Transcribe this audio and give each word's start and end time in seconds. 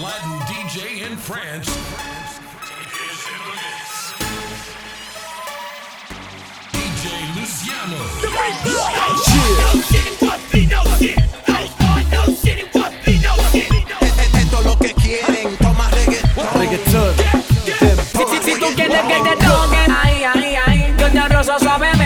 Latin 0.00 0.38
DJ 0.46 1.10
in 1.10 1.16
France 1.16 1.66
is 1.66 1.74
in 1.74 3.40
the 3.46 3.54
mix. 3.58 4.14
DJ 6.72 7.04
Luciano. 7.34 7.98
Esto 14.38 14.58
es 14.58 14.64
lo 14.64 14.78
que 14.78 14.94
quieren, 14.94 15.56
toma 15.56 15.88
reggaetón. 15.90 17.14
Si, 18.12 18.24
si, 18.24 18.38
si 18.52 18.60
tú 18.60 18.66
quieres 18.76 19.02
que 19.02 19.18
te 19.30 19.36
toquen, 19.44 19.90
ay, 19.90 20.22
ay, 20.32 20.56
ay, 20.66 20.94
yo 20.96 21.10
te 21.10 21.28
rozo 21.28 21.58
suavemente, 21.58 21.97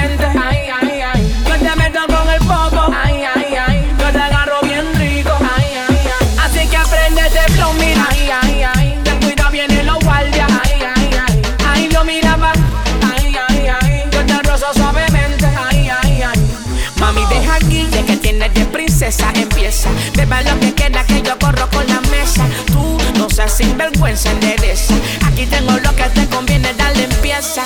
lo 20.40 20.58
que 20.60 20.72
queda 20.74 21.04
que 21.04 21.20
yo 21.20 21.38
corro 21.38 21.68
con 21.68 21.86
la 21.86 22.00
mesa, 22.10 22.44
tú 22.66 22.98
no 23.18 23.28
seas 23.28 23.56
sinvergüenza, 23.56 24.30
endereza, 24.30 24.94
aquí 25.26 25.44
tengo 25.46 25.72
lo 25.72 25.94
que 25.94 26.04
te 26.04 26.26
conviene, 26.28 26.72
dale 26.74 27.04
empieza, 27.04 27.64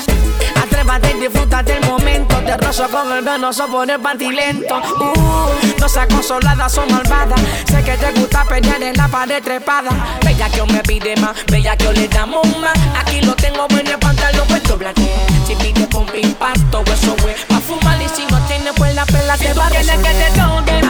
atrévate 0.61 1.13
y 1.17 1.21
disfruta 1.21 1.63
del 1.63 1.81
momento, 1.87 2.37
te 2.39 2.57
rozo 2.57 2.89
con 2.89 3.13
el 3.13 3.23
venoso 3.23 3.67
por 3.69 3.89
el 3.89 4.37
lento, 4.37 4.77
uh, 4.77 5.81
no 5.81 5.89
seas 5.89 6.07
consolada, 6.09 6.69
son 6.69 6.91
malvadas, 6.91 7.41
sé 7.71 7.83
que 7.85 7.97
te 7.97 8.13
gusta 8.13 8.45
pelear 8.45 8.83
en 8.83 8.97
la 8.97 9.09
pared 9.09 9.43
trepada, 9.43 9.91
bella 10.25 10.49
que 10.49 10.63
me 10.73 10.81
pide 10.83 11.17
más, 11.17 11.37
bella 11.47 11.77
que 11.77 11.93
le 11.93 12.09
damos 12.09 12.45
más, 12.59 12.77
aquí 12.99 13.21
lo 13.21 13.35
tengo 13.37 13.67
bueno 13.69 13.91
el 13.91 13.99
pantalón, 13.99 14.47
pues 14.49 14.63
doblate, 14.65 15.09
si 15.47 15.55
pide 15.55 15.89
con 15.89 16.07
impacto, 16.23 16.83
eso 16.93 17.17
güey, 17.23 17.35
pa' 17.49 17.61
fumar. 17.61 18.01
Y 18.01 18.09
si 18.09 18.27
no 18.27 18.39
tienes 18.47 18.73
pues 18.77 18.95
la 18.95 19.05
pela 19.07 19.37
te 19.37 19.53
va 19.55 19.67
a 19.67 19.71
que 19.71 19.79
te 19.85 20.41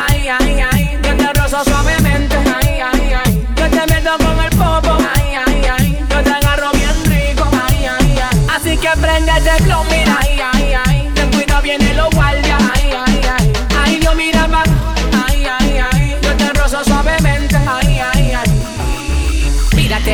ay, 0.08 0.28
ay, 0.28 0.60
ay, 0.72 0.75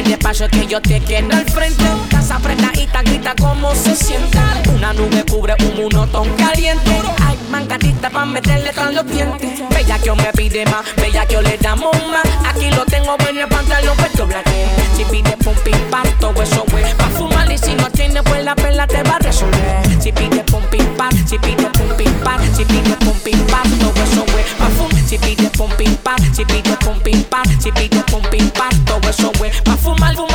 Mírate 0.03 0.11
de 0.11 0.19
paso 0.19 0.49
que 0.49 0.67
yo 0.67 0.81
te 0.81 1.01
quiero 1.01 1.29
al 1.33 1.45
frente. 1.51 1.85
Casa 2.11 2.37
apretadita, 2.37 3.03
grita 3.03 3.35
cómo 3.39 3.75
se 3.75 3.95
siente. 3.95 4.39
Una 4.75 4.93
nube 4.93 5.25
cubre 5.25 5.55
un 5.61 5.83
monotón 5.83 6.29
caliente. 6.37 6.91
Ay, 7.25 7.39
mangadita 7.51 8.11
pa' 8.11 8.25
meterle 8.25 8.73
con 8.73 8.95
los 8.95 9.07
dientes. 9.07 9.63
Bella 9.71 9.99
que 9.99 10.13
me 10.13 10.33
pide 10.33 10.65
más, 10.67 10.85
bella 10.97 11.27
que 11.27 11.41
le 11.41 11.57
damos 11.59 11.95
más. 12.11 12.25
Aquí 12.49 12.71
lo 12.71 12.85
tengo 12.87 13.17
bueno 13.19 13.43
el 13.43 13.49
pantalón 13.49 13.97
puesto 13.97 14.27
blaque. 14.27 14.67
Si 14.97 15.05
pide 15.05 15.37
pum 15.39 15.55
pim 15.65 15.79
pam, 15.91 16.07
todo 16.19 16.43
eso 16.43 16.65
güey. 16.71 16.85
Pa' 16.97 17.11
fumar 17.11 17.51
y 17.51 17.59
si 17.59 17.75
no 17.75 17.89
tiene 17.91 18.23
pues 18.23 18.45
la 18.45 18.55
pela 18.55 18.87
te 18.87 19.03
va 19.03 19.17
a 19.17 19.19
resolver. 19.19 20.03
Si 20.03 20.11
pide 20.13 20.43
pum 20.45 20.63
pim 20.71 20.87
pam, 20.97 21.13
si 21.27 21.39
pide 21.39 21.69
pum 21.75 21.97
pim 21.97 22.13
pam, 22.25 22.41
si 22.57 22.65
pide 22.65 22.97
pum 22.97 23.19
pim 23.25 23.39
pam, 23.47 23.69
todo 23.79 24.03
eso 24.03 24.25
güey. 24.33 24.45
Pa' 24.59 24.71
fum, 24.77 24.91
si 25.07 25.19
pide 25.19 25.49
pum 25.51 25.71
pim 25.77 25.95
pam, 25.97 26.19
si 26.35 26.45
pide 26.45 26.77
pum 26.81 26.99
pim 27.01 27.23
pam, 27.25 27.45
si 27.61 27.71
pide 27.71 28.03
pum 28.11 28.23
pim 28.31 28.49
pam, 28.51 28.85
todo 28.85 29.09
eso 29.09 29.31
güey. 29.39 29.51
Pa' 29.83 29.97
fumar, 29.97 30.32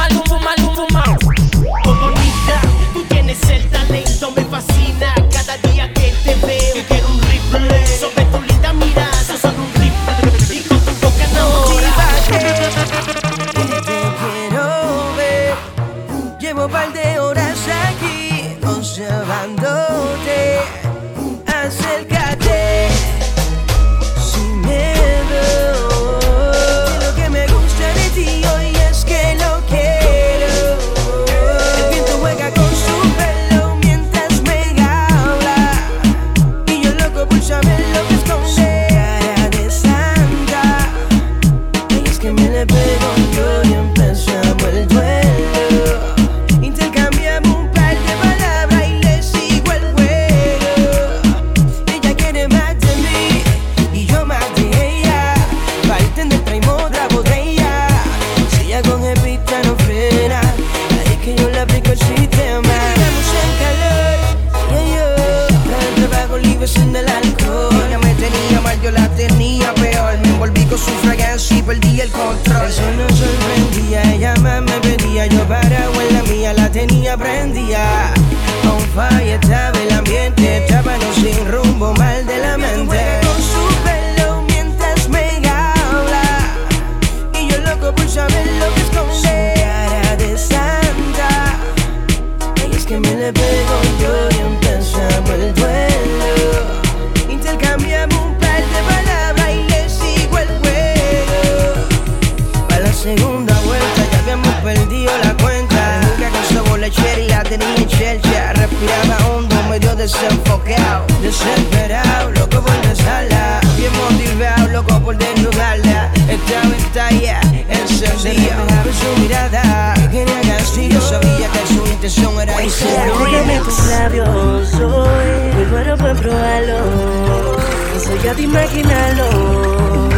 Pégame 124.09 124.23
tus 124.23 124.73
labios 124.73 124.73
hoy, 124.75 125.53
muy 125.53 125.65
bueno 125.65 125.97
para 125.97 126.13
probarlo. 126.13 127.57
Eso 127.95 128.15
ya 128.23 128.33
te 128.33 128.43
imaginarlo. 128.43 130.09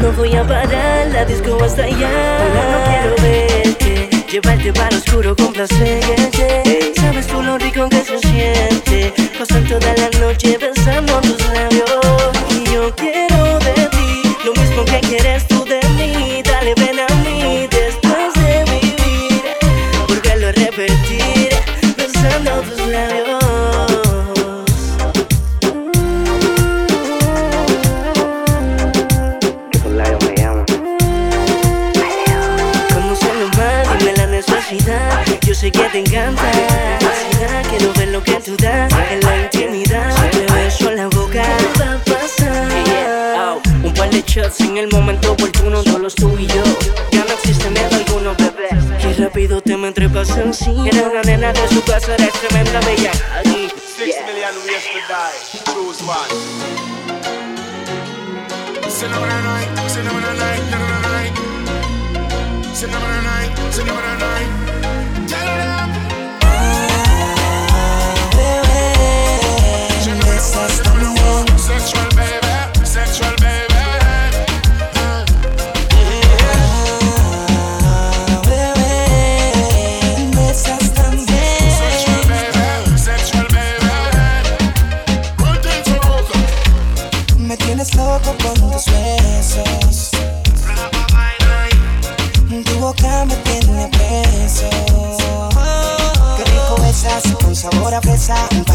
No 0.00 0.12
voy 0.12 0.34
a 0.36 0.46
parar 0.46 1.06
la 1.12 1.24
disco 1.24 1.58
hasta 1.62 1.84
allá. 1.84 2.10
no 2.72 2.84
quiero 2.84 3.22
verte, 3.22 4.10
llevarte 4.30 4.72
para 4.72 4.96
oscuro 4.96 5.34
con 5.34 5.52
placer. 5.52 6.02
Sabes 6.96 7.26
tú 7.26 7.42
lo 7.42 7.58
rico 7.58 7.88
que 7.88 8.04
se 8.04 8.18
siente, 8.18 9.12
pasar 9.38 9.62
toda 9.64 9.94
la 9.96 10.10
noche 10.20 10.58
besando 10.58 11.20
tus 11.20 11.40
labios. 11.48 12.38
Y 12.50 12.72
yo 12.72 12.94
quiero 12.94 13.58
de 13.60 13.88
ti 13.90 14.36
lo 14.44 14.52
mismo 14.52 14.84
que 14.84 15.00
quieres 15.00 15.46
tú 15.48 15.64
de 15.64 15.80
mí. 15.96 16.42
Dale 16.42 16.74
ven 16.76 16.93
te 35.94 36.00
encanta. 36.00 36.42
Ansiedad, 36.42 37.64
quiero 37.70 37.92
ver 37.92 38.08
lo 38.08 38.22
que 38.22 38.32
tú 38.40 38.56
das 38.56 38.92
en 39.12 39.20
la 39.20 39.42
intimidad. 39.42 40.30
Te 40.32 40.52
beso 40.52 40.90
en 40.90 40.96
la 40.96 41.06
boca. 41.06 41.42
¿Qué 41.42 41.78
va 41.78 41.92
a 41.92 41.98
pasar? 41.98 43.60
Un 43.84 43.94
par 43.94 44.10
de 44.10 44.22
shots 44.26 44.60
en 44.60 44.78
el 44.78 44.88
momento 44.88 45.32
oportuno, 45.32 45.84
solo 45.84 46.10
tú 46.10 46.36
y 46.36 46.46
yo. 46.48 46.64
Ya 47.12 47.24
no 47.24 47.34
existe 47.34 47.70
miedo 47.70 47.90
alguno 47.92 48.34
te 49.60 49.76
me 49.76 49.92
trepas 49.92 50.30
encima. 50.36 50.88
Era 50.88 51.08
una 51.08 51.22
nena 51.22 51.52
de 51.52 51.68
su 51.68 51.80
casa, 51.84 52.14
eres 52.14 52.32
tremenda 52.32 52.80
bella. 52.80 53.12
Aquí, 53.38 53.68
Six 53.96 54.16
million 54.26 54.54
ways 54.66 54.84
to 54.90 54.98
die. 55.08 55.38
Choose 55.72 56.02
one. 56.02 56.30
Cinnamon 58.90 59.28
night, 59.28 59.68
cinnamon 59.88 60.22
night, 60.38 60.60
cinnamon 60.70 61.02
night. 61.02 61.32
Cinnamon 62.74 63.24
night, 63.24 63.72
cinnamon 63.72 64.18
night. 64.18 64.83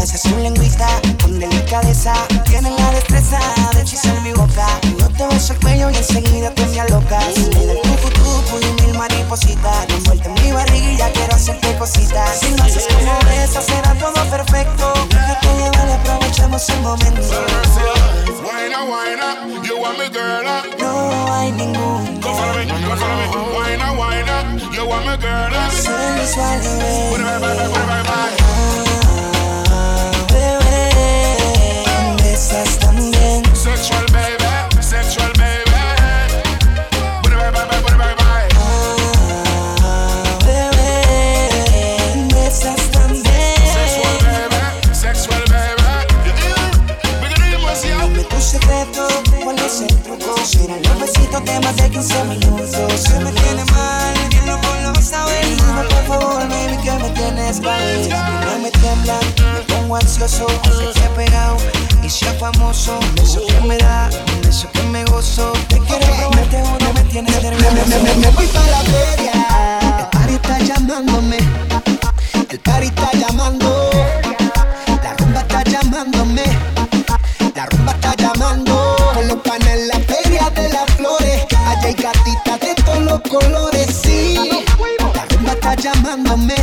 Pasas 0.00 0.24
un 0.26 0.42
lengüita 0.42 0.86
con 1.22 1.38
delicadeza. 1.38 2.12
Tienes 2.44 2.72
la 2.78 2.90
destreza 2.92 3.38
de 3.74 3.82
hechizar 3.82 4.18
mi 4.22 4.32
boca. 4.32 4.66
Yo 4.98 5.08
te 5.08 5.26
beso 5.26 5.52
el 5.52 5.60
cuello 5.60 5.90
y 5.90 5.96
enseguida 5.96 6.54
te 6.54 6.64
me 6.66 6.80
alocas. 6.80 7.36
Me 7.36 7.66
da 7.66 7.74
tucu 7.74 8.58
y 8.60 8.64
mil 8.82 8.94
maripositas. 8.96 9.86
Envuelta 9.88 10.28
en 10.28 10.34
mi 10.42 10.52
barriga 10.52 10.90
y 10.90 10.96
ya 10.96 11.12
quiero 11.12 11.34
hacerte 11.34 11.76
cositas. 11.76 12.40
Si 12.40 12.56
lo 12.56 12.62
haces 12.62 12.86
como 12.86 13.18
besas, 13.28 13.66
será 13.66 13.92
todo 13.94 14.24
perfecto. 14.30 14.94
Yo 15.10 15.34
te 15.40 15.48
llevo 15.58 15.88
y 15.88 15.92
aprovechamos 15.92 16.68
el 16.68 16.80
momento. 16.80 17.20
You 19.62 19.76
want 19.78 19.98
me 19.98 20.08
girl. 20.08 20.46
No 20.78 21.32
hay 21.32 21.52
ningún 21.52 22.20
you 24.72 24.86
want 24.86 25.06
me 25.06 25.16
girl 25.18 25.52
sensual 25.70 26.60
pongo 60.20 60.50
ansioso. 60.50 60.92
Sé 60.92 61.00
que 61.00 61.06
he 61.06 61.26
pegado 61.26 61.56
y 62.02 62.10
sea 62.10 62.32
famoso. 62.34 62.98
Un 62.98 63.14
beso 63.14 63.40
que 63.46 63.60
me 63.66 63.78
da, 63.78 64.10
un 64.34 64.42
beso 64.42 64.68
que 64.72 64.82
me 64.84 65.04
gozo. 65.04 65.52
Te 65.68 65.78
quiero 65.80 66.06
promete 66.06 66.62
uno, 66.62 66.92
me 66.94 67.02
tienes 67.04 67.42
nervioso. 67.42 67.74
Me, 67.88 67.98
me, 67.98 68.14
me 68.14 68.30
voy 68.30 68.46
para 68.46 68.70
la 68.70 68.80
feria. 68.80 69.32
El 69.98 70.06
party 70.08 70.34
está 70.34 70.58
llamándome. 70.58 71.38
El 72.50 72.60
party 72.60 72.86
está 72.86 73.10
llamando. 73.12 73.90
La 75.02 75.14
rumba 75.14 75.40
está 75.40 75.62
llamándome. 75.64 76.42
La 77.54 77.66
rumba 77.66 77.92
está 77.92 78.14
llamando. 78.16 78.96
Con 79.14 79.28
los 79.28 79.38
panes 79.38 79.68
en 79.68 79.88
la 79.88 80.00
feria 80.00 80.50
de 80.50 80.68
las 80.68 80.90
flores. 80.96 81.46
Allá 81.66 81.86
hay 81.88 81.94
gatitas 81.94 82.60
de 82.60 82.74
todos 82.84 83.02
los 83.02 83.20
colores. 83.22 83.86
Sí. 84.02 84.64
La 85.14 85.24
rumba 85.26 85.52
está 85.52 85.74
llamándome. 85.74 86.59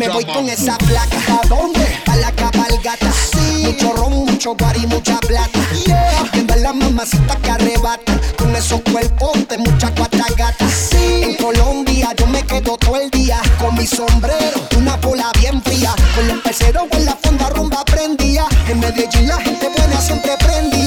Me 0.00 0.08
voy 0.08 0.24
con 0.24 0.48
esa 0.48 0.78
placa. 0.78 1.18
¿A 1.28 1.46
dónde? 1.46 1.86
A 2.06 2.16
la 2.16 2.32
cabalgata. 2.32 3.12
Sí. 3.12 3.64
Mucho 3.66 3.92
ron, 3.92 4.24
mucho 4.24 4.54
guari, 4.54 4.86
mucha 4.86 5.18
plata. 5.18 5.60
Yeah. 5.84 6.24
Viendo 6.32 6.54
a 6.54 6.56
la 6.56 6.72
mamacita 6.72 7.36
que 7.36 7.50
arrebata. 7.50 8.18
Con 8.38 8.56
esos 8.56 8.80
cuerpos 8.80 9.46
de 9.46 9.58
mucha 9.58 9.94
cuata 9.94 10.24
gata. 10.38 10.66
Sí. 10.70 11.20
En 11.22 11.34
Colombia 11.34 12.14
yo 12.16 12.26
me 12.28 12.42
quedo 12.44 12.78
todo 12.78 12.96
el 12.96 13.10
día. 13.10 13.42
Con 13.58 13.74
mi 13.74 13.86
sombrero, 13.86 14.66
una 14.78 14.96
bola 14.96 15.30
bien 15.38 15.62
fría. 15.62 15.94
Con 16.14 16.28
los 16.28 16.38
peceros 16.38 16.84
en 16.92 17.04
la 17.04 17.18
fonda 17.22 17.50
rumba 17.50 17.84
prendía. 17.84 18.46
En 18.68 18.80
Medellín 18.80 19.28
la 19.28 19.36
gente 19.36 19.68
buena 19.76 20.00
siempre 20.00 20.32
prendía. 20.38 20.79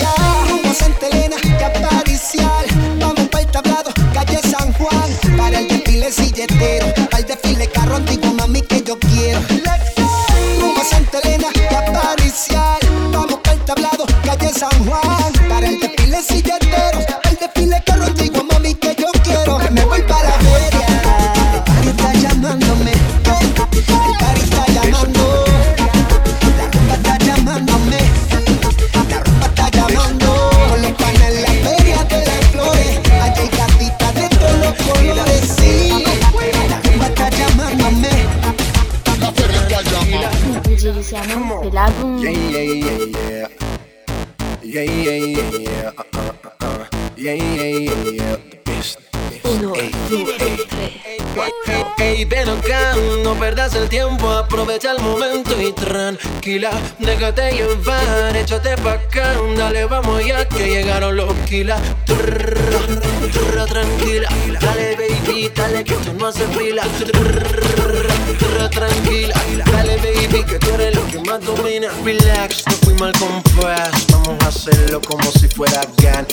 El 54.95 55.03
momento 55.03 55.59
y 55.61 55.71
tranquila, 55.71 56.71
déjate 56.99 57.51
llevar, 57.51 58.35
échate 58.35 58.75
pa' 58.77 58.93
acá, 58.93 59.33
dale, 59.57 59.85
vamos 59.85 60.25
ya 60.25 60.47
que 60.47 60.67
llegaron 60.67 61.15
los 61.15 61.33
kilas. 61.49 61.81
Trrr, 62.05 63.65
tranquila, 63.67 64.29
dale 64.59 64.95
baby, 64.95 65.51
dale 65.55 65.83
que 65.83 65.95
tú 65.95 66.13
no 66.13 66.27
haces 66.27 66.47
fila. 66.57 66.83
Trrr, 66.99 68.69
tranquila, 68.69 69.35
dale 69.71 69.97
baby, 69.97 70.43
que 70.43 70.59
tú 70.59 70.73
eres 70.75 70.95
lo 70.95 71.05
que 71.07 71.19
más 71.19 71.41
domina. 71.41 71.89
Relax, 72.03 72.63
no 72.67 72.73
fuimos 72.83 73.01
al 73.03 73.19
compás, 73.19 74.07
vamos 74.11 74.43
a 74.43 74.47
hacerlo 74.47 75.01
como 75.01 75.31
si 75.31 75.47
fuera 75.47 75.81
GAN. 75.97 76.27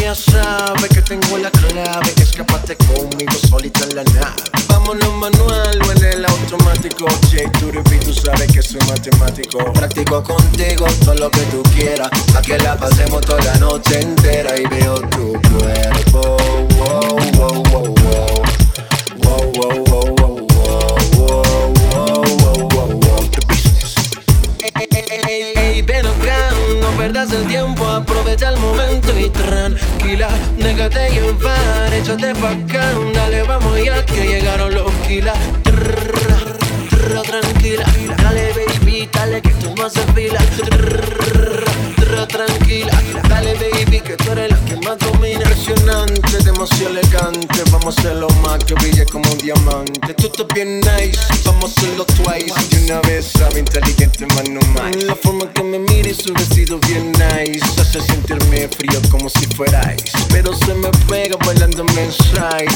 Ya 0.00 0.14
sabes 0.14 0.88
que 0.88 1.02
tengo 1.02 1.36
la 1.36 1.50
clave, 1.50 2.12
escapate 2.16 2.76
conmigo 2.76 3.32
solita 3.48 3.84
en 3.84 3.96
la 3.96 4.04
nave. 4.04 4.42
Vámonos 4.68 5.12
manual 5.14 5.80
o 5.86 5.92
en 5.92 6.04
el 6.04 6.24
automático. 6.24 7.06
Practico 9.58 10.22
contigo 10.22 10.86
todo 11.04 11.14
lo 11.14 11.30
que 11.30 11.40
tú 11.42 11.62
quieras. 11.74 12.10
Pa' 12.32 12.42
que 12.42 12.58
la 12.58 12.76
pasemos 12.76 13.20
toda 13.22 13.42
la 13.44 13.54
noche 13.58 14.00
entera 14.00 14.58
y 14.58 14.64
veo 14.66 15.00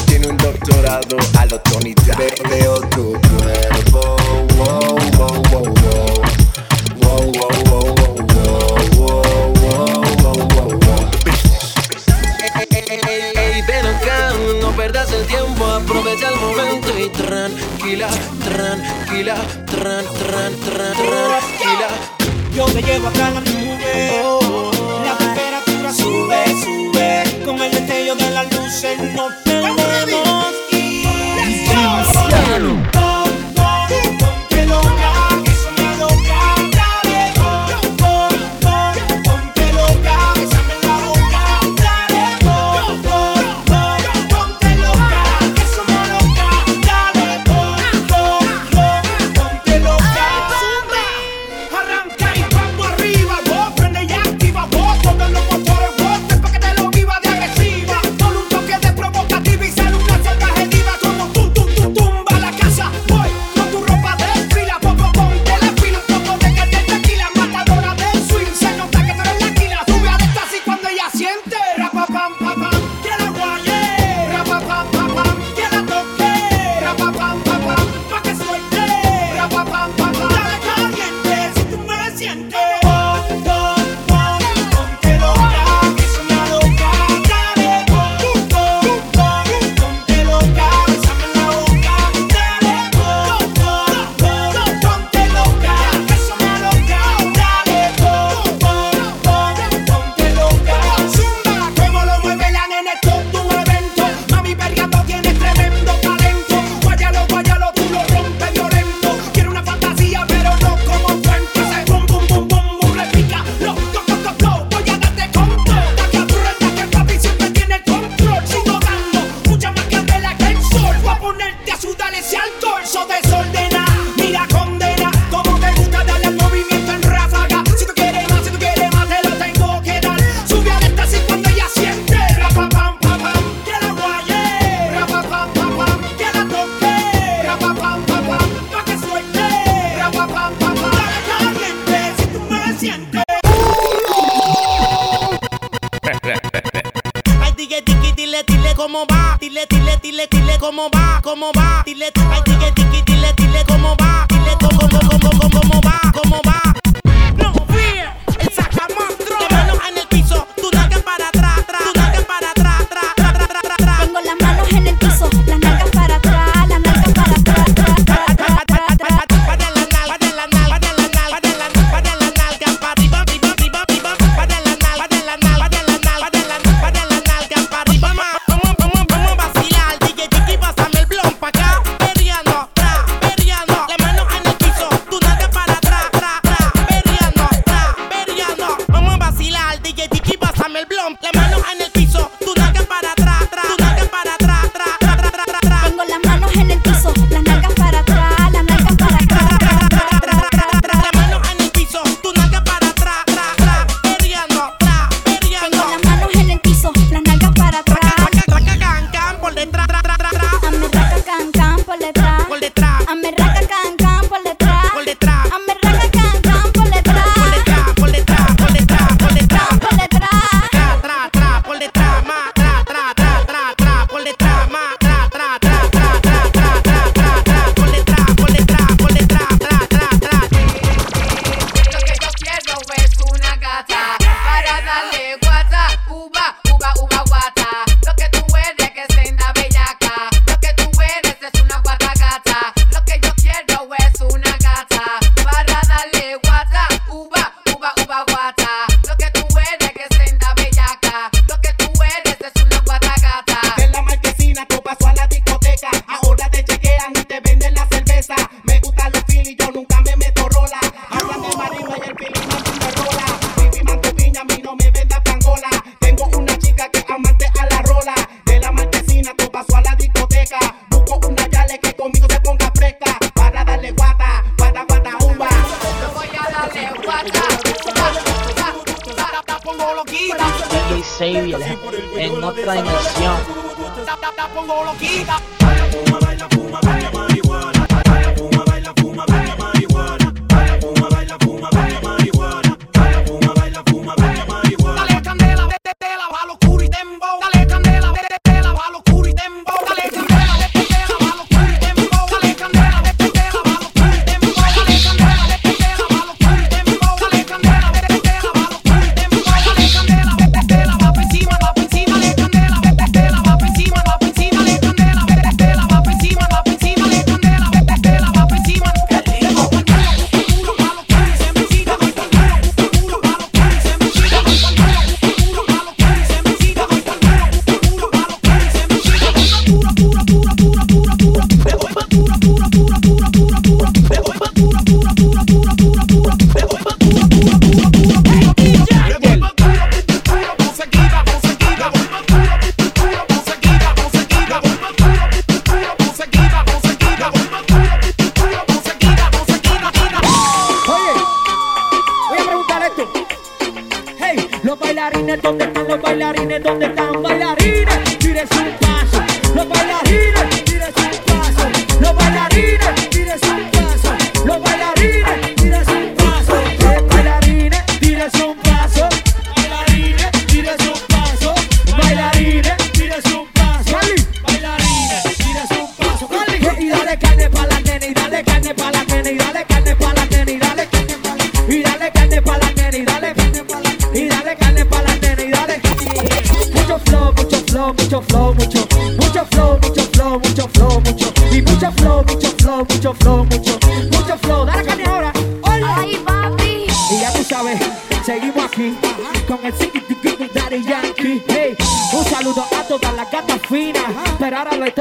Tiene 0.05 0.27
un 0.27 0.37
doctorado 0.37 1.17
a 1.39 1.45
lo 1.47 1.59
Tony 1.61 1.95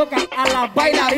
toca 0.01 0.17
a 0.35 0.49
la 0.49 0.67
baila 0.75 1.10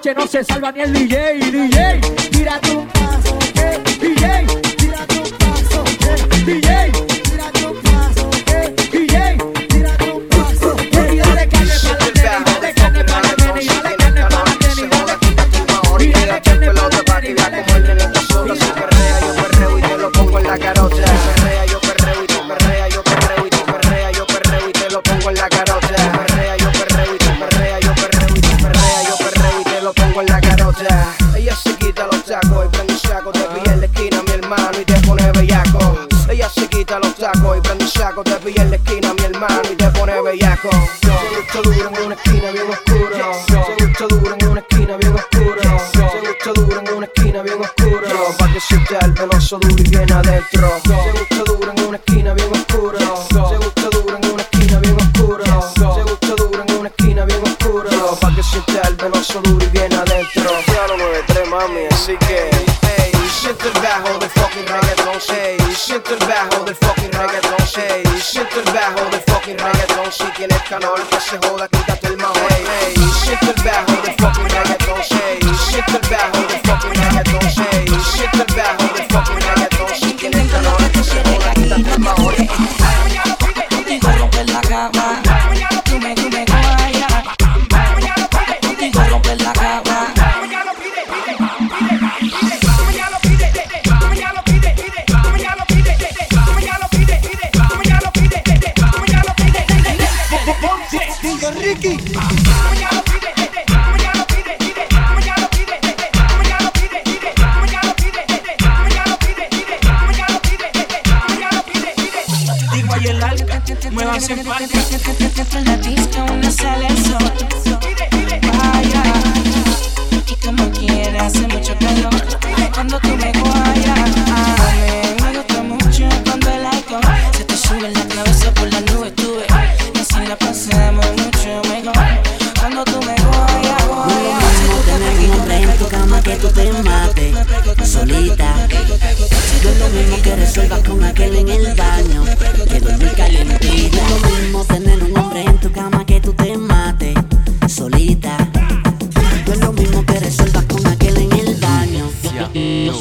noche 0.00 0.14
no 0.14 0.26
se 0.26 0.42
salva 0.42 0.72
ni 0.72 0.80
el 0.80 0.92
DJ. 0.94 1.49
vi 38.44 38.54
en 38.56 38.70
la 38.70 38.76
esquina, 38.76 39.14
mi 39.14 39.24
hermano, 39.24 39.62
y 39.70 39.76
te 39.76 39.88
pone 39.90 40.20
bellaco. 40.22 40.70
Se 41.00 41.08
lucha 41.08 41.60
duro 41.62 41.90
en 41.90 42.04
una 42.04 42.14
esquina 42.14 42.50
bien 42.50 42.70
oscura. 42.70 43.34
Se 43.46 43.84
lucha 43.84 44.06
duro 44.08 44.36
en 44.38 44.48
una 44.48 44.60
esquina 44.60 44.96
bien 44.96 45.14
oscura. 45.14 45.78
Se 45.92 46.26
lucha 46.26 46.52
duro 46.54 46.80
en 46.80 46.94
una 46.96 47.06
esquina 47.06 47.42
bien 47.42 47.60
oscura. 47.60 48.08
Para 48.38 48.52
que 48.52 48.60
se 48.60 48.76
el 49.04 49.12
veloso 49.12 49.58
duro 49.58 49.74
y 49.78 49.90
bien 49.90 50.12
adentro. 50.12 50.79
escuela 89.32 89.59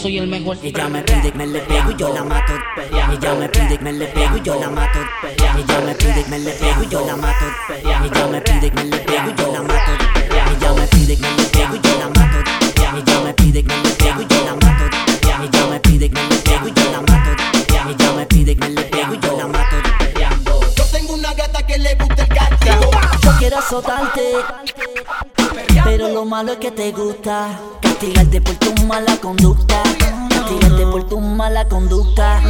soy 0.10 0.18
el 0.18 0.28
mejor. 0.28 0.58
Me 0.58 1.04
pide 1.04 1.32
que 1.32 1.38
me 1.38 1.46
le 1.46 1.60
pego 1.60 1.92
y 1.92 1.96
yo 1.96 2.12
la 2.12 2.24
mato. 2.24 2.54
Ella 2.92 3.36
me 3.36 3.48
pide 3.48 3.78
que 3.78 3.84
me 3.84 3.94
le 3.94 4.08
pego 4.08 4.38
y 4.38 4.42
yo 4.42 4.60
la 4.60 4.70
mato. 4.70 5.00
Ella 5.38 5.54
me 5.86 5.94
pide 5.94 6.24
que 6.24 6.30
me 6.30 6.40
le 6.40 6.52
pego 6.52 6.84
y 6.84 6.88
yo 6.88 7.06
la 7.06 7.16
mato. 7.16 7.46
Ella 7.70 8.00
me 8.28 8.42
pide 8.42 8.70
que 8.70 8.76
me 8.76 8.84
le 8.86 8.98
pego 8.98 9.30
y 9.30 9.36
yo 9.36 9.52
la 9.52 9.62
mato. 9.62 9.92
Ella 10.32 10.74
me 10.74 10.88
pide 10.88 11.16
que 11.16 11.22
me 11.22 11.38
le 11.38 11.46
pego 11.46 11.76
y 11.76 11.80
yo 11.80 12.00
la 12.00 12.08
mato. 12.08 12.38
Ella 12.76 13.22
me 13.24 13.34
pide 13.34 13.64
que 13.64 13.68
me 13.68 13.84
le 13.84 13.90
pego 13.96 14.22
y 14.22 14.26
yo 14.28 14.46
la 14.46 14.54
mato. 14.56 14.86
Ella 15.22 15.68
me 15.70 15.80
pide 15.80 16.10
que 16.10 16.16
me 16.16 16.30
le 16.30 16.36
pego 16.38 16.68
y 16.68 16.74
yo 16.74 16.92
la 16.92 17.02
mato. 17.02 17.32
Ella 17.70 18.14
me 18.16 18.26
pide 18.26 18.56
que 18.56 18.62
me 18.62 18.70
le 18.70 18.82
pego 18.82 19.14
y 19.14 19.20
yo 19.20 19.38
la 19.38 19.48
mato. 19.48 19.76
Yo 20.76 20.84
tengo 20.86 21.14
una 21.14 21.34
gata 21.36 21.66
que 21.68 21.78
le 21.78 21.96
gusta 21.96 22.24
el 22.24 22.30
gato. 22.30 22.90
Yo 23.22 23.32
quiero 23.38 23.58
azotarte, 23.60 24.32
pero 25.84 26.10
lo 26.10 26.26
malo 26.26 26.54
es 26.54 26.58
que 26.58 26.72
te 26.72 26.92
gusta 26.92 27.60
Castigarte 28.00 28.40
por 28.40 28.56
tu 28.56 28.74
mala 28.86 29.18
conducta. 29.18 29.84
Castigarte 30.30 30.86
por 30.86 31.04
tu 31.10 31.20
mala 31.20 31.68
conducta. 31.68 32.42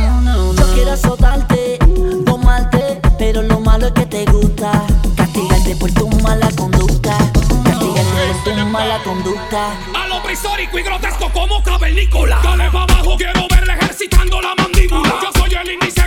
Yo 0.55 0.73
quiero 0.75 0.91
azotarte, 0.91 1.79
tomarte, 2.23 3.01
pero 3.17 3.41
lo 3.41 3.59
malo 3.59 3.88
es 3.88 3.93
que 3.93 4.05
te 4.05 4.25
gusta. 4.25 4.71
Castigarte 5.17 5.75
por 5.77 5.91
tu 5.91 6.07
mala 6.21 6.51
conducta. 6.55 7.17
Castigarte 7.63 8.43
por 8.43 8.53
tu 8.53 8.65
mala 8.67 9.01
conducta. 9.03 9.73
Malo 9.91 10.21
prisórico 10.21 10.77
y 10.77 10.83
grotesco 10.83 11.31
como 11.33 11.63
cavernícola. 11.63 12.39
Dale 12.43 12.69
pa' 12.69 12.83
abajo, 12.83 13.17
quiero 13.17 13.47
verle 13.49 13.73
ejercitando 13.73 14.39
la 14.41 14.53
mandíbula. 14.53 15.15
Yo 15.19 15.31
soy 15.33 15.55
el 15.55 15.71
inicio. 15.71 15.98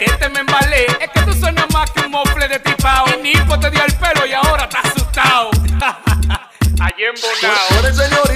paquete 0.00 0.28
me 0.30 0.40
embalé. 0.40 0.86
Es 1.00 1.10
que 1.10 1.20
tú 1.22 1.32
suenas 1.34 1.66
más 1.72 1.90
que 1.90 2.00
un 2.00 2.10
mofle 2.10 2.48
de 2.48 2.58
tripao. 2.58 3.06
Y 3.18 3.22
Nico 3.22 3.58
te 3.58 3.70
dio 3.70 3.84
el 3.84 3.92
pelo 3.94 4.26
y 4.26 4.32
ahora 4.32 4.64
está 4.64 4.80
asustado. 4.80 5.50
Allí 6.80 7.04
en 7.04 7.14
Bonao. 7.20 8.29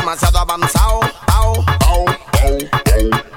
demasiado 0.00 0.38
avanzado. 0.38 1.00
Au, 1.26 1.64
au, 1.86 2.04
au, 2.42 2.58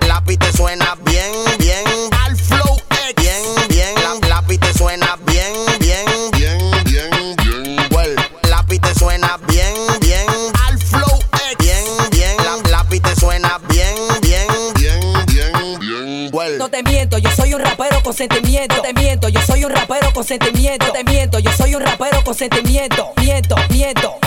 Lápiz 0.08 0.38
te 0.38 0.52
suena 0.54 0.96
bien, 1.06 1.32
bien. 1.58 1.84
Al 2.26 2.36
flow, 2.36 2.78
eh, 2.92 3.14
bien, 3.18 3.42
bien. 3.70 3.96
Lápiz 4.30 4.60
te 4.60 4.74
suena 4.74 5.18
bien, 5.26 5.54
bien. 5.80 6.06
Bien, 6.32 6.58
bien, 6.86 7.36
bien. 7.38 7.78
Well, 7.92 8.16
lápiz 8.50 8.80
te 8.80 8.94
suena 8.96 9.38
bien, 9.48 9.74
bien. 10.02 10.26
Al 10.68 10.78
flow, 10.80 11.20
eh, 11.34 11.56
bien, 11.60 11.84
bien. 12.12 12.38
Lápiz 12.70 13.02
te 13.02 13.16
suena 13.16 13.60
bien, 13.70 13.96
bien. 14.22 14.48
Bien, 14.76 15.26
bien, 15.28 15.80
bien. 15.80 16.30
Well. 16.34 16.58
No 16.58 16.70
te 16.70 16.84
miento, 16.84 17.18
yo 17.18 17.32
soy 17.32 17.54
un 17.54 17.62
rapero 17.62 18.02
con 18.04 18.14
sentimiento. 18.14 18.76
No 18.76 18.82
te 18.82 18.94
miento, 18.94 19.30
yo 19.30 19.42
soy 19.42 19.66
un 19.66 19.72
rapero 19.72 20.14
con 20.14 20.24
sentimiento. 20.24 20.86
No 20.88 20.92
te 20.92 21.04
miento, 21.04 21.40
yo 21.40 21.52
soy 21.54 21.76
un 21.76 21.82
rapero 21.82 22.24
con 22.24 22.36
sentimiento. 22.36 23.12
Miento, 23.18 23.56
miento 23.70 24.21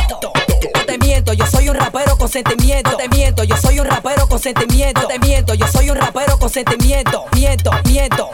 sentimiento, 2.35 2.97
te 2.97 3.09
miento, 3.11 3.45
yo 3.45 3.57
soy 3.57 3.79
un 3.79 3.87
rapero 3.87 4.27
con 4.27 4.41
sentimiento, 4.41 5.07
te 5.07 5.21
miento, 5.21 5.55
yo 5.55 5.69
soy 5.69 5.89
un 5.91 5.97
rapero 5.97 6.37
con 6.37 6.51
sentimiento, 6.51 7.27
miento, 7.33 7.71
miento. 7.85 8.31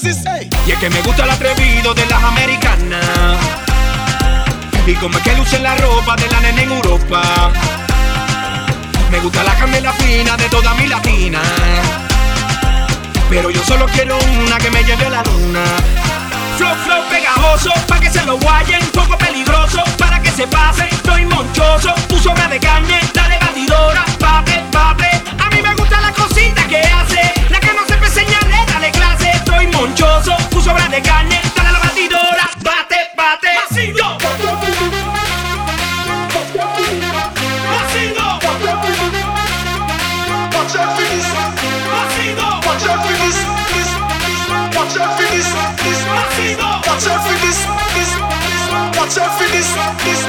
Y 0.00 0.70
es 0.70 0.78
que 0.78 0.90
me 0.90 1.02
gusta 1.02 1.24
el 1.24 1.30
atrevido 1.30 1.92
de 1.92 2.06
las 2.06 2.22
americanas. 2.22 3.36
Y 4.86 4.94
como 4.94 5.18
es 5.18 5.24
que 5.24 5.34
luce 5.34 5.58
la 5.58 5.74
ropa 5.74 6.14
de 6.14 6.28
la 6.28 6.40
nena 6.40 6.62
en 6.62 6.70
Europa. 6.70 7.50
Me 9.10 9.18
gusta 9.18 9.42
la 9.42 9.56
candela 9.56 9.92
fina 9.94 10.36
de 10.36 10.48
toda 10.50 10.72
mi 10.74 10.86
latina. 10.86 11.40
Pero 13.28 13.50
yo 13.50 13.60
solo 13.64 13.86
quiero 13.86 14.16
una 14.46 14.58
que 14.58 14.70
me 14.70 14.84
lleve 14.84 15.06
a 15.06 15.10
la 15.10 15.22
luna. 15.24 15.64
Flow, 16.58 16.76
flow 16.84 17.02
pegajoso, 17.10 17.72
pa' 17.88 17.98
que 17.98 18.10
se 18.10 18.24
lo 18.24 18.38
guayen. 18.38 18.84
Poco 18.92 19.18
peligroso, 19.18 19.82
para 19.98 20.22
que 20.22 20.30
se 20.30 20.46
pasen. 20.46 20.86
Estoy 20.92 21.24
monchoso, 21.24 21.92
tú 22.08 22.20
sobra 22.20 22.46
de 22.46 22.60
carne, 22.60 23.00
dale 23.12 23.36
batidora, 23.40 24.04
pape, 24.20 24.62
pape. 24.70 25.10
A 25.38 25.50
mí 25.50 25.60
me 25.60 25.74
gusta 25.74 26.00
la 26.00 26.12
cosita 26.12 26.68
que 26.68 26.82
hace. 26.82 27.27
Monchoso, 29.78 30.36
tú 30.50 30.60
sobra 30.60 30.88
de 30.88 31.00
carne. 31.00 31.40
Dale 31.54 31.72
la 31.72 31.78
batidora, 31.78 32.50
bate, 32.62 33.10
bate. 33.16 33.50
Masingo. 33.70 34.18
Masingo. 37.70 38.26
Watch 40.54 40.76
out 40.76 40.90
for 40.96 41.06
this. 41.08 41.26
Masingo. 41.94 42.48
Watch 42.66 42.86
out 42.90 43.00
for 43.06 43.14
this. 43.22 43.38
This. 43.72 43.90
Watch 44.74 44.96
out 44.98 45.12
for 45.16 45.26
this. 45.30 45.48
This. 45.84 46.00
Watch 46.88 47.06
out 47.06 47.20
for 47.22 47.36
this. 47.38 47.58
This. 47.94 48.10
Watch 48.98 49.18
out 49.18 49.32
for 49.38 49.48
this. 49.54 49.68
This. 50.04 50.20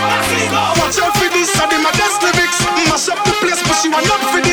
Watch 0.80 1.00
out 1.02 1.14
for 1.18 1.30
this. 1.34 1.50
I 1.60 1.66
did 1.70 1.82
my 1.82 1.92
best 1.98 2.22
lyrics. 2.22 2.60
Mash 2.90 3.10
up 3.10 3.20
the 3.26 3.34
place, 3.42 3.62
but 3.66 3.76
she 3.82 3.90
want 3.90 4.06
not 4.06 4.22
for 4.32 4.42
this. 4.42 4.49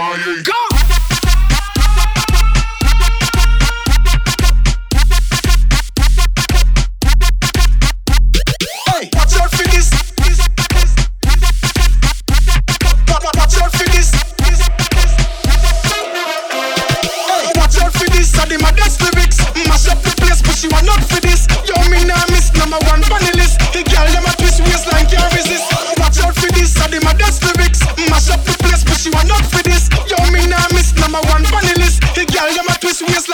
MIA. 0.00 0.42
Go! 0.42 0.59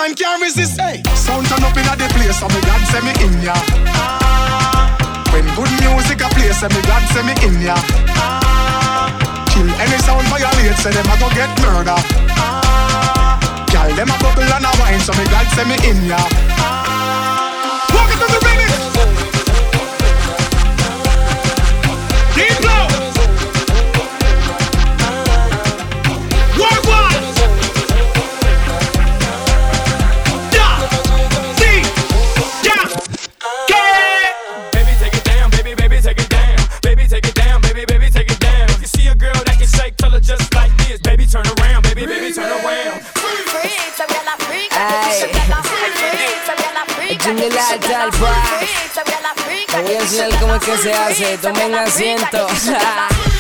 Waistline 0.07 0.15
can't 0.15 0.43
resist. 0.43 0.81
Hey, 0.81 1.03
sound 1.15 1.47
turn 1.47 1.63
up 1.65 1.77
inna 1.77 1.97
the 1.97 2.09
place, 2.15 2.39
so 2.39 2.47
me 2.49 2.61
God 2.63 2.81
say 2.91 3.01
me 3.01 3.13
in 3.25 3.43
ya. 3.43 3.55
When 5.33 5.45
good 5.55 5.73
music 5.81 6.21
a 6.23 6.29
play, 6.31 6.53
say 6.53 6.69
me 6.69 6.81
God 6.87 7.03
say 7.13 7.23
me 7.23 7.35
in 7.43 7.63
ya. 7.63 7.77
Kill 9.51 9.69
any 9.81 9.99
sound 10.05 10.27
violate, 10.29 10.77
say 10.79 10.93
them 10.93 11.07
a 11.07 11.17
go 11.19 11.29
get 11.35 11.51
murder. 11.63 11.99
Girl, 13.73 13.91
them 13.95 14.11
a 14.11 14.17
bubble 14.23 14.47
and 14.47 14.65
a 14.65 14.73
wine, 14.81 15.01
so 15.01 15.13
me 15.15 15.25
God 15.31 15.47
say 15.55 15.65
me 15.65 15.77
in 15.89 16.05
ya. 16.07 16.19
Walk 17.95 18.11
it 18.13 18.19
to 18.21 18.27
the 18.33 18.46
Jingle 47.57 47.95
al 47.95 48.11
talpa. 48.11 48.43
Te 49.67 49.81
voy 49.81 49.95
a 49.95 50.01
enseñar 50.01 50.41
cómo 50.41 50.55
es 50.57 50.65
que 50.65 50.79
se 50.79 50.93
hace. 50.93 51.39
Tomen 51.39 51.75
asiento. 51.75 52.47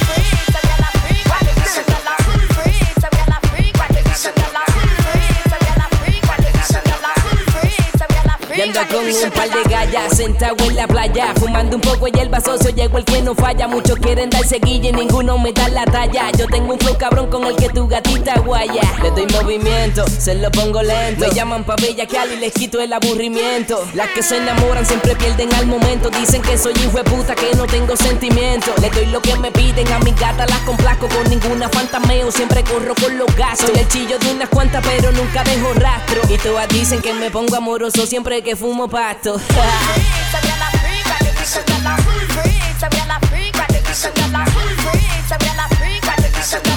Y 8.56 8.60
ando 8.62 8.80
con 8.88 9.04
un 9.04 9.30
par 9.32 9.50
de 9.50 9.68
gallas 9.68 10.16
sentado 10.16 10.56
en 10.64 10.76
la 10.76 10.86
playa 10.86 11.34
Fumando 11.38 11.76
un 11.76 11.82
poco 11.82 12.08
y 12.08 12.18
el 12.18 12.30
socio 12.42 12.70
llegó 12.70 12.98
el 12.98 13.04
que 13.04 13.20
no 13.20 13.34
falla. 13.34 13.68
Muchos 13.68 13.98
quieren 13.98 14.30
darse 14.30 14.58
guille 14.58 14.90
y 14.90 14.92
ninguno 14.92 15.36
me 15.36 15.52
da 15.52 15.68
la 15.68 15.84
talla. 15.84 16.30
Yo 16.32 16.46
tengo 16.46 16.72
un 16.72 16.78
flow 16.78 16.96
cabrón 16.96 17.28
con 17.28 17.44
el 17.44 17.56
que 17.56 17.68
tu 17.68 17.86
gatita 17.86 18.38
guaya. 18.40 18.82
Le 19.02 19.10
doy 19.10 19.26
movimiento, 19.26 20.06
se 20.06 20.34
lo 20.36 20.50
pongo 20.50 20.82
lento. 20.82 21.26
Me 21.26 21.34
llaman 21.34 21.64
pa' 21.64 21.76
bella 21.76 22.06
y 22.06 22.36
les 22.36 22.52
quito 22.52 22.80
el 22.80 22.92
aburrimiento. 22.92 23.86
Las 23.94 24.08
que 24.10 24.22
se 24.22 24.38
enamoran 24.38 24.86
siempre 24.86 25.16
pierden 25.16 25.52
al 25.54 25.66
momento. 25.66 26.08
Dicen 26.10 26.40
que 26.40 26.56
soy 26.56 26.72
hijo 26.82 26.96
de 26.96 27.04
puta, 27.04 27.34
que 27.34 27.54
no 27.56 27.66
tengo 27.66 27.94
sentimiento. 27.96 28.72
Le 28.80 28.88
doy 28.90 29.06
lo 29.06 29.20
que 29.20 29.36
me 29.36 29.50
piden, 29.50 29.90
a 29.92 29.98
mi 29.98 30.12
gata 30.12 30.46
las 30.46 30.60
complaco 30.60 31.08
Con 31.08 31.28
ninguna 31.28 31.68
fantameo, 31.68 32.30
siempre 32.30 32.62
corro 32.64 32.94
con 32.94 33.18
los 33.18 33.34
gastos. 33.36 33.68
Soy 33.70 33.80
el 33.80 33.88
chillo 33.88 34.18
de 34.18 34.30
unas 34.30 34.48
cuantas 34.48 34.82
pero 34.86 35.12
nunca 35.12 35.44
dejo 35.44 35.74
rastro. 35.74 36.22
Y 36.30 36.38
todas 36.38 36.68
dicen 36.68 37.02
que 37.02 37.12
me 37.12 37.30
pongo 37.30 37.56
amoroso 37.56 38.06
siempre 38.06 38.45
que 38.46 38.54
fumo 38.54 38.86
pasto 38.86 39.32
Vamos 39.32 40.34
al 40.34 40.56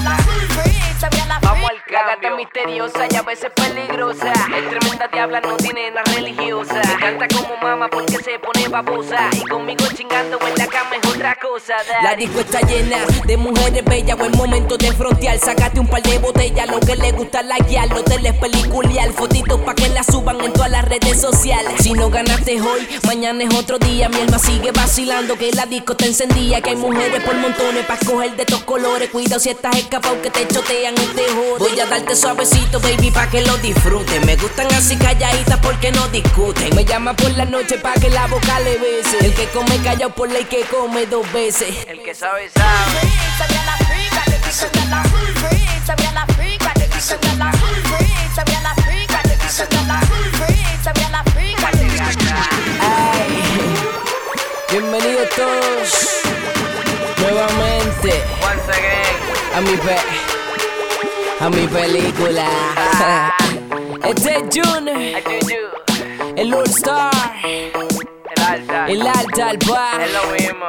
La 0.04 0.19
gata 2.10 2.28
es 2.28 2.36
misteriosa 2.36 3.08
y 3.10 3.16
a 3.16 3.22
veces 3.22 3.52
peligrosa. 3.56 4.32
Es 4.32 4.70
tremenda 4.70 5.08
diabla, 5.12 5.42
no 5.42 5.58
tiene 5.58 5.92
nada 5.92 6.04
religiosa. 6.16 6.82
Me 6.88 7.00
canta 7.00 7.28
como 7.28 7.56
mama 7.62 7.88
porque 7.90 8.18
se 8.18 8.40
pone 8.40 8.68
babosa. 8.68 9.30
Y 9.34 9.42
conmigo 9.48 9.86
chingando 9.94 10.40
en 10.48 10.56
la 10.56 10.68
cama 10.68 10.96
es 11.02 11.08
otra 11.08 11.36
cosa. 11.36 11.76
La 12.02 12.16
disco 12.16 12.40
está 12.40 12.62
llena 12.62 12.98
de 13.26 13.38
mujeres 13.38 13.86
bellas. 13.86 14.18
Buen 14.18 14.32
momento 14.32 14.78
de 14.78 14.92
frontear. 14.92 15.38
Sácate 15.38 15.80
un 15.80 15.88
par 15.88 16.02
de 16.02 16.18
botellas. 16.18 16.68
Lo 16.68 16.80
que 16.80 16.96
le 16.96 17.12
gusta 17.12 17.44
la 17.44 17.58
guiar. 17.60 17.90
Lo 17.90 18.04
teles 18.04 18.34
peliculiar. 18.38 19.12
Fotitos 19.12 19.60
pa' 19.62 19.76
que 19.76 19.90
la 19.90 20.04
suban 20.04 20.42
en 20.42 20.54
todas 20.54 20.72
las 20.72 20.86
redes 20.86 21.22
sociales. 21.22 21.74
Si 21.80 21.94
no 21.94 22.10
ganaste 22.10 22.60
hoy, 22.60 22.88
mañana 23.06 23.44
es 23.44 23.54
otro 23.54 23.78
día. 23.78 24.10
Mi 24.10 24.22
alma 24.22 24.40
sigue 24.40 24.72
vacilando 24.72 25.38
que 25.38 25.52
la 25.52 25.68
disco 25.68 25.96
te 25.96 26.08
encendía. 26.08 26.62
Que 26.62 26.72
hay 26.72 26.76
mujeres 26.76 27.22
por 27.24 27.36
montones 27.36 27.86
pa' 27.86 27.96
escoger 27.96 28.36
de 28.36 28.44
estos 28.44 28.64
colores. 28.64 29.10
Cuidado 29.10 29.40
si 29.40 29.50
estás 29.50 29.76
escapado 29.76 30.20
que 30.24 30.32
te 30.32 30.48
chotean 30.48 30.96
y 30.96 31.06
te 31.16 31.28
joden. 31.28 31.60
Voy 31.60 31.80
a 31.80 31.99
darte 32.00 32.16
suavecito, 32.16 32.80
baby, 32.80 33.12
pa' 33.12 33.30
que 33.30 33.42
lo 33.42 33.58
disfruten. 33.58 34.26
Me 34.26 34.36
gustan 34.38 34.68
así 34.74 34.96
calladitas 34.98 35.60
porque 35.60 35.92
no 35.92 36.08
discuten. 36.10 36.74
Me 36.76 36.86
llama 36.86 37.14
por 37.14 37.32
la 37.32 37.46
noche 37.46 37.78
pa' 37.78 37.94
que 37.94 38.10
la 38.10 38.28
boca 38.28 38.60
le 38.62 38.78
bese. 38.78 39.18
El 39.26 39.34
que 39.34 39.48
come 39.48 39.78
callado 39.84 40.14
por 40.14 40.30
ley 40.30 40.46
que 40.46 40.62
come 40.62 41.06
dos 41.06 41.32
veces. 41.34 41.86
El 41.88 42.02
que 42.02 42.16
sabe, 42.16 42.50
sabe. 42.50 43.10
Ay, 52.82 53.44
bienvenidos 54.72 55.30
todos 55.36 56.22
nuevamente 57.22 58.24
a 59.54 59.62
mi 59.62 59.76
pe 59.78 60.39
a 61.40 61.50
mi 61.50 61.68
película. 61.68 62.46
Este 64.04 64.36
es 64.38 64.44
June, 64.54 65.24
el 66.36 66.54
All 66.54 66.66
Star, 66.68 67.12
El 67.44 68.42
alta. 68.46 68.88
el 68.88 69.08
Alta, 69.08 69.52
el 69.52 69.58
Bar, 69.68 70.02
Es 70.02 70.14
lo 70.14 70.24
mismo. 70.32 70.66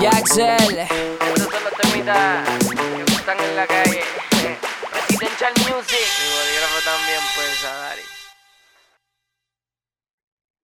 Jaxel. 0.00 0.78
Estos 0.78 1.52
son 1.52 1.64
los 1.64 1.72
temitas 1.80 2.48
que 2.58 3.12
gustan 3.12 3.36
en 3.40 3.56
la 3.56 3.66
calle. 3.66 4.00
Residential 5.08 5.52
Music. 5.68 6.08
Mi 6.20 6.58